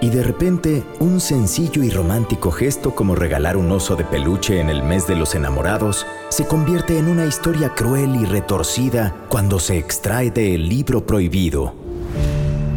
[0.00, 4.70] Y de repente, un sencillo y romántico gesto como regalar un oso de peluche en
[4.70, 9.76] el mes de los enamorados se convierte en una historia cruel y retorcida cuando se
[9.76, 11.74] extrae del libro prohibido.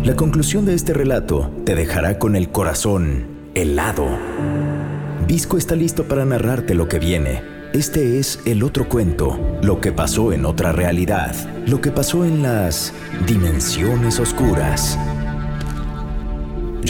[0.04, 4.08] La conclusión de este relato te dejará con el corazón helado.
[5.28, 7.44] Visco está listo para narrarte lo que viene.
[7.74, 11.36] Este es el otro cuento, lo que pasó en otra realidad,
[11.68, 12.94] lo que pasó en las
[13.28, 14.98] dimensiones oscuras.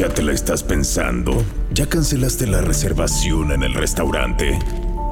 [0.01, 1.45] ¿Ya te la estás pensando?
[1.75, 4.57] ¿Ya cancelaste la reservación en el restaurante?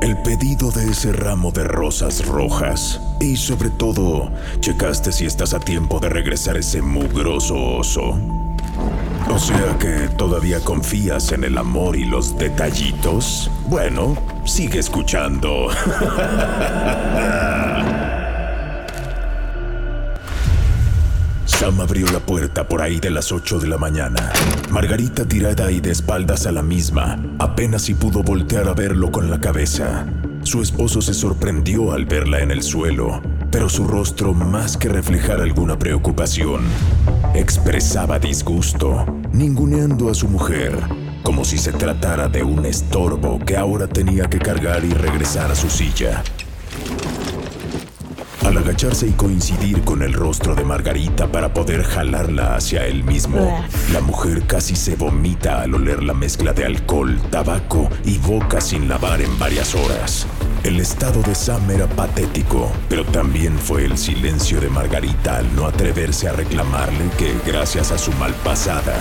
[0.02, 3.00] El pedido de ese ramo de rosas rojas.
[3.20, 4.32] Y sobre todo,
[4.62, 8.20] ¿checaste si estás a tiempo de regresar ese mugroso oso?
[9.30, 13.52] O sea que todavía confías en el amor y los detallitos.
[13.68, 15.68] Bueno, sigue escuchando.
[21.60, 24.32] Sam abrió la puerta por ahí de las 8 de la mañana.
[24.70, 29.30] Margarita tirada y de espaldas a la misma, apenas si pudo voltear a verlo con
[29.30, 30.08] la cabeza.
[30.44, 33.22] Su esposo se sorprendió al verla en el suelo,
[33.52, 36.62] pero su rostro, más que reflejar alguna preocupación,
[37.34, 40.80] expresaba disgusto, ninguneando a su mujer,
[41.24, 45.56] como si se tratara de un estorbo que ahora tenía que cargar y regresar a
[45.56, 46.24] su silla.
[48.50, 53.64] Al agacharse y coincidir con el rostro de Margarita para poder jalarla hacia él mismo,
[53.94, 58.90] la mujer casi se vomita al oler la mezcla de alcohol, tabaco y boca sin
[58.90, 60.26] lavar en varias horas.
[60.64, 65.68] El estado de Sam era patético, pero también fue el silencio de Margarita al no
[65.68, 68.96] atreverse a reclamarle que, gracias a su malpasada,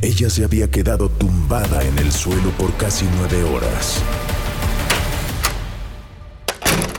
[0.00, 4.00] ella se había quedado tumbada en el suelo por casi nueve horas.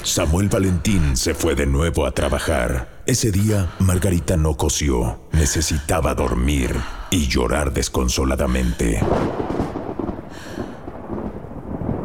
[0.03, 2.89] Samuel Valentín se fue de nuevo a trabajar.
[3.05, 6.75] Ese día, Margarita no cosió, necesitaba dormir
[7.09, 8.99] y llorar desconsoladamente.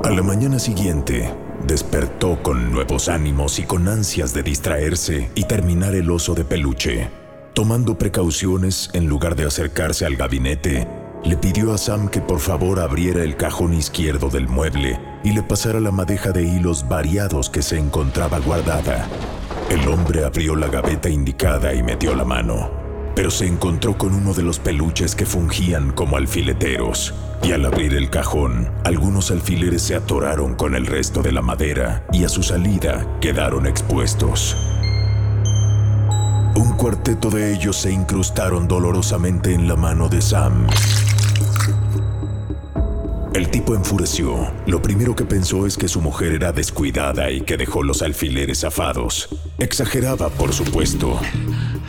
[0.05, 1.35] A la mañana siguiente,
[1.67, 7.11] despertó con nuevos ánimos y con ansias de distraerse y terminar el oso de peluche.
[7.53, 10.87] Tomando precauciones, en lugar de acercarse al gabinete,
[11.25, 15.43] le pidió a Sam que por favor abriera el cajón izquierdo del mueble y le
[15.43, 19.06] pasara la madeja de hilos variados que se encontraba guardada.
[19.71, 22.71] El hombre abrió la gaveta indicada y metió la mano,
[23.15, 27.95] pero se encontró con uno de los peluches que fungían como alfileteros, y al abrir
[27.95, 32.43] el cajón, algunos alfileres se atoraron con el resto de la madera y a su
[32.43, 34.56] salida quedaron expuestos.
[36.55, 40.67] Un cuarteto de ellos se incrustaron dolorosamente en la mano de Sam.
[43.34, 44.53] El tipo enfureció.
[44.66, 48.65] Lo primero que pensó es que su mujer era descuidada y que dejó los alfileres
[48.65, 49.28] afados.
[49.59, 51.21] Exageraba, por supuesto.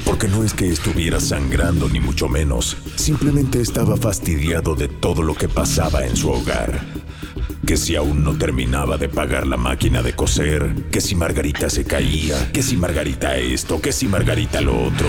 [0.04, 2.78] Porque no es que estuviera sangrando ni mucho menos.
[2.96, 6.82] Simplemente estaba fastidiado de todo lo que pasaba en su hogar.
[7.66, 11.86] Que si aún no terminaba de pagar la máquina de coser, que si Margarita se
[11.86, 15.08] caía, que si Margarita esto, que si Margarita lo otro.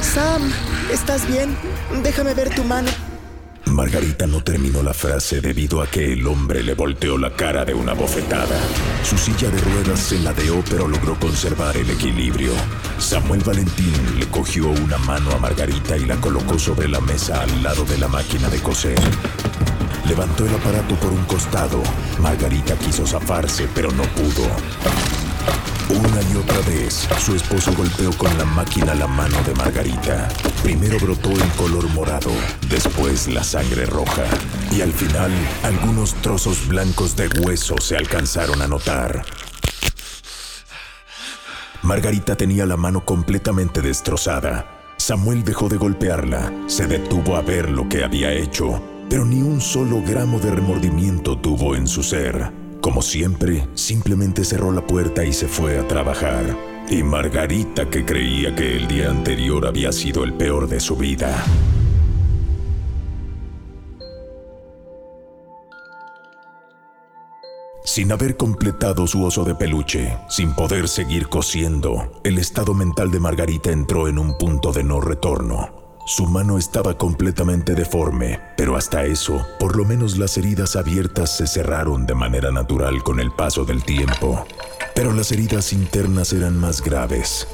[0.00, 0.42] Sam,
[0.92, 1.56] ¿estás bien?
[2.02, 2.90] Déjame ver tu mano.
[3.72, 7.72] Margarita no terminó la frase debido a que el hombre le volteó la cara de
[7.72, 8.58] una bofetada.
[9.02, 12.52] Su silla de ruedas se ladeó pero logró conservar el equilibrio.
[12.98, 17.62] Samuel Valentín le cogió una mano a Margarita y la colocó sobre la mesa al
[17.62, 19.00] lado de la máquina de coser.
[20.06, 21.82] Levantó el aparato por un costado.
[22.20, 25.21] Margarita quiso zafarse, pero no pudo.
[25.88, 30.28] Una y otra vez, su esposo golpeó con la máquina la mano de Margarita.
[30.62, 32.30] Primero brotó el color morado,
[32.68, 34.24] después la sangre roja,
[34.70, 35.30] y al final
[35.62, 39.22] algunos trozos blancos de hueso se alcanzaron a notar.
[41.82, 44.94] Margarita tenía la mano completamente destrozada.
[44.96, 48.80] Samuel dejó de golpearla, se detuvo a ver lo que había hecho,
[49.10, 52.61] pero ni un solo gramo de remordimiento tuvo en su ser.
[52.82, 56.44] Como siempre, simplemente cerró la puerta y se fue a trabajar.
[56.90, 61.42] Y Margarita, que creía que el día anterior había sido el peor de su vida,
[67.84, 73.20] Sin haber completado su oso de peluche, sin poder seguir cosiendo, el estado mental de
[73.20, 75.81] Margarita entró en un punto de no retorno.
[76.04, 81.46] Su mano estaba completamente deforme, pero hasta eso, por lo menos las heridas abiertas se
[81.46, 84.44] cerraron de manera natural con el paso del tiempo.
[84.96, 87.46] Pero las heridas internas eran más graves.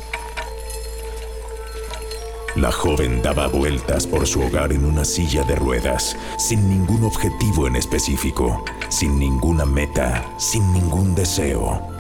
[2.57, 7.67] La joven daba vueltas por su hogar en una silla de ruedas, sin ningún objetivo
[7.69, 11.98] en específico, sin ninguna meta, sin ningún deseo.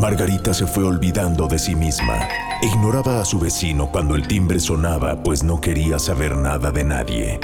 [0.00, 2.26] Margarita se fue olvidando de sí misma.
[2.62, 7.38] Ignoraba a su vecino cuando el timbre sonaba, pues no quería saber nada de nadie.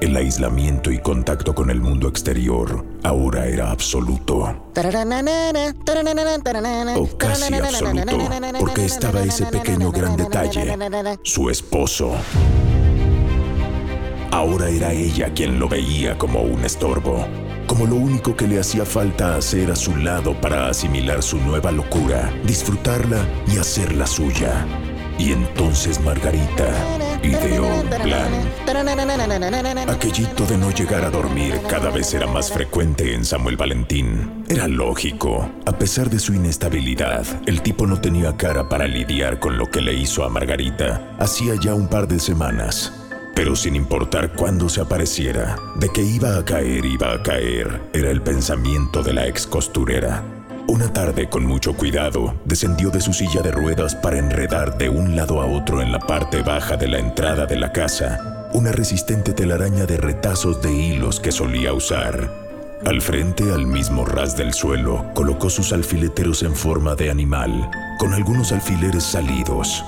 [0.00, 4.68] El aislamiento y contacto con el mundo exterior ahora era absoluto.
[6.94, 8.18] O casi absoluto,
[8.60, 10.72] porque estaba ese pequeño gran detalle,
[11.24, 12.12] su esposo.
[14.30, 17.26] Ahora era ella quien lo veía como un estorbo,
[17.66, 21.72] como lo único que le hacía falta hacer a su lado para asimilar su nueva
[21.72, 24.66] locura, disfrutarla y hacerla suya.
[25.18, 26.68] Y entonces Margarita
[27.22, 29.88] ideó un plan.
[29.88, 34.44] Aquellito de no llegar a dormir cada vez era más frecuente en Samuel Valentín.
[34.48, 35.50] Era lógico.
[35.64, 39.80] A pesar de su inestabilidad, el tipo no tenía cara para lidiar con lo que
[39.80, 42.92] le hizo a Margarita hacía ya un par de semanas.
[43.36, 48.10] Pero sin importar cuándo se apareciera, de que iba a caer, iba a caer, era
[48.10, 50.24] el pensamiento de la ex costurera.
[50.66, 55.14] Una tarde, con mucho cuidado, descendió de su silla de ruedas para enredar de un
[55.14, 59.34] lado a otro en la parte baja de la entrada de la casa una resistente
[59.34, 62.30] telaraña de retazos de hilos que solía usar.
[62.86, 68.14] Al frente, al mismo ras del suelo, colocó sus alfileteros en forma de animal, con
[68.14, 69.84] algunos alfileres salidos.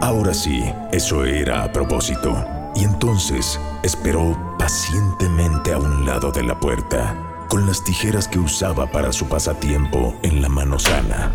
[0.00, 0.62] Ahora sí,
[0.92, 2.55] eso era a propósito.
[2.76, 7.16] Y entonces esperó pacientemente a un lado de la puerta
[7.48, 11.32] con las tijeras que usaba para su pasatiempo en la mano sana.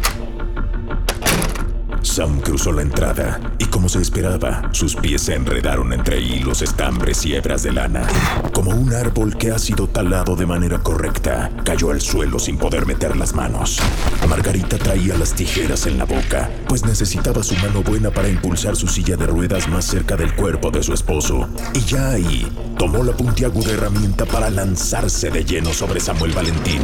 [2.11, 7.25] Sam cruzó la entrada y como se esperaba, sus pies se enredaron entre hilos, estambres
[7.25, 8.05] y hebras de lana.
[8.51, 12.85] Como un árbol que ha sido talado de manera correcta, cayó al suelo sin poder
[12.85, 13.79] meter las manos.
[14.27, 18.89] Margarita traía las tijeras en la boca, pues necesitaba su mano buena para impulsar su
[18.89, 21.47] silla de ruedas más cerca del cuerpo de su esposo.
[21.73, 22.45] Y ya ahí,
[22.77, 26.81] tomó la puntiaguda herramienta para lanzarse de lleno sobre Samuel Valentín.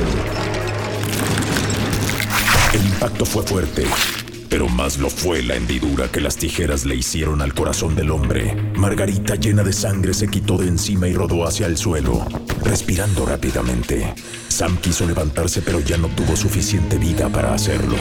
[2.74, 3.86] El impacto fue fuerte
[4.50, 8.56] pero más lo fue la hendidura que las tijeras le hicieron al corazón del hombre.
[8.76, 12.26] Margarita, llena de sangre, se quitó de encima y rodó hacia el suelo,
[12.64, 14.14] respirando rápidamente.
[14.48, 17.98] Sam quiso levantarse, pero ya no tuvo suficiente vida para hacerlo.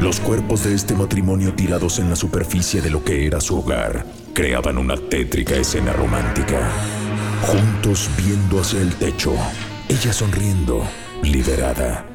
[0.00, 4.04] Los cuerpos de este matrimonio tirados en la superficie de lo que era su hogar
[4.34, 6.70] creaban una tétrica escena romántica.
[7.42, 9.34] Juntos viendo hacia el techo,
[9.88, 10.82] ella sonriendo,
[11.22, 12.13] liberada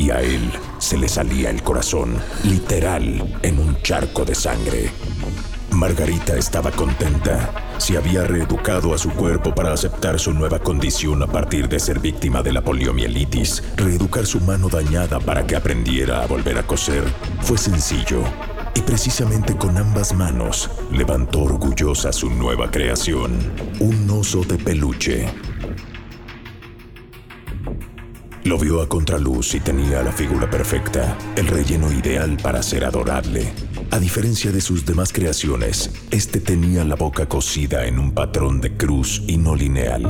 [0.00, 4.90] y a él se le salía el corazón, literal, en un charco de sangre.
[5.72, 7.74] Margarita estaba contenta.
[7.76, 11.98] Se había reeducado a su cuerpo para aceptar su nueva condición a partir de ser
[11.98, 13.62] víctima de la poliomielitis.
[13.76, 17.04] Reeducar su mano dañada para que aprendiera a volver a coser
[17.42, 18.22] fue sencillo.
[18.74, 23.38] Y precisamente con ambas manos levantó orgullosa su nueva creación,
[23.80, 25.28] un oso de peluche
[28.44, 33.52] lo vio a contraluz y tenía la figura perfecta, el relleno ideal para ser adorable.
[33.90, 38.76] A diferencia de sus demás creaciones, este tenía la boca cosida en un patrón de
[38.76, 40.04] cruz y no lineal.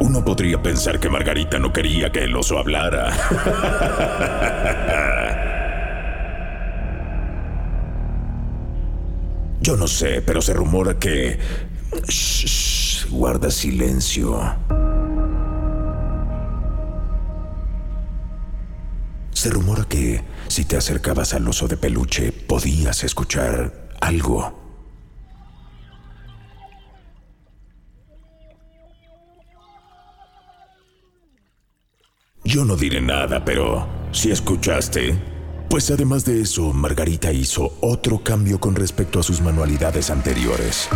[0.00, 3.10] Uno podría pensar que Margarita no quería que el oso hablara.
[9.60, 11.38] Yo no sé, pero se rumora que...
[12.08, 14.40] Shh, guarda silencio.
[19.46, 24.60] Se rumora que si te acercabas al oso de peluche podías escuchar algo.
[32.42, 35.16] Yo no diré nada, pero si escuchaste,
[35.70, 40.88] pues además de eso, Margarita hizo otro cambio con respecto a sus manualidades anteriores.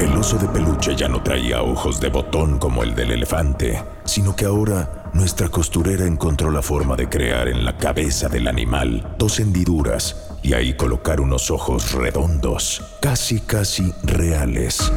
[0.00, 4.34] El oso de peluche ya no traía ojos de botón como el del elefante, sino
[4.34, 9.38] que ahora nuestra costurera encontró la forma de crear en la cabeza del animal dos
[9.38, 14.92] hendiduras y ahí colocar unos ojos redondos, casi casi reales.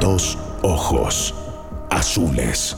[0.00, 1.34] Dos ojos
[1.90, 2.76] azules.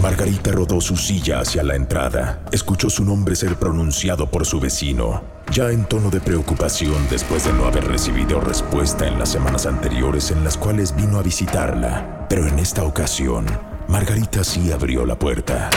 [0.00, 2.42] Margarita rodó su silla hacia la entrada.
[2.50, 7.52] Escuchó su nombre ser pronunciado por su vecino, ya en tono de preocupación después de
[7.52, 12.26] no haber recibido respuesta en las semanas anteriores en las cuales vino a visitarla.
[12.28, 13.44] Pero en esta ocasión,
[13.86, 15.68] Margarita sí abrió la puerta.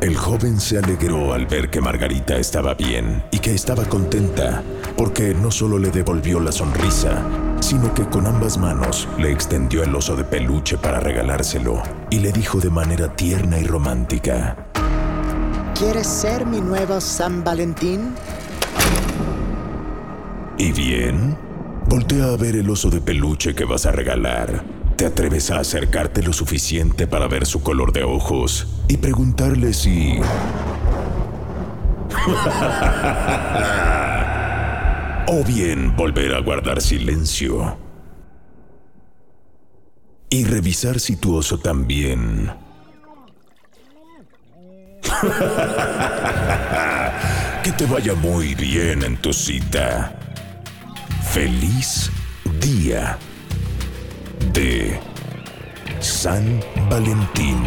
[0.00, 4.62] El joven se alegró al ver que Margarita estaba bien y que estaba contenta,
[4.96, 7.22] porque no solo le devolvió la sonrisa,
[7.60, 12.32] sino que con ambas manos le extendió el oso de peluche para regalárselo y le
[12.32, 14.56] dijo de manera tierna y romántica,
[15.78, 18.14] ¿Quieres ser mi nuevo San Valentín?
[20.58, 21.38] ¿Y bien?
[21.86, 24.64] Voltea a ver el oso de peluche que vas a regalar.
[24.96, 30.18] ¿Te atreves a acercarte lo suficiente para ver su color de ojos y preguntarle si...
[35.28, 37.78] o bien volver a guardar silencio.
[40.30, 42.50] Y revisar si tu oso también...
[47.68, 50.18] que te vaya muy bien en tu cita.
[51.30, 52.10] Feliz
[52.62, 53.18] día
[54.54, 54.98] de
[56.00, 57.58] San Valentín.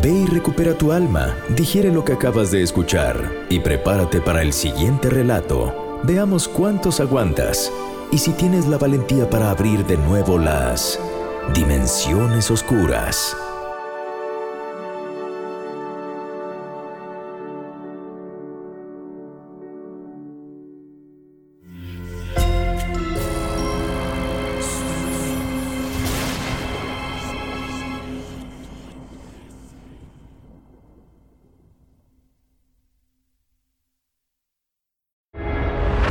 [0.00, 4.52] Ve y recupera tu alma, digiere lo que acabas de escuchar y prepárate para el
[4.52, 6.00] siguiente relato.
[6.04, 7.72] Veamos cuántos aguantas
[8.12, 10.98] y si tienes la valentía para abrir de nuevo las
[11.54, 13.36] dimensiones oscuras.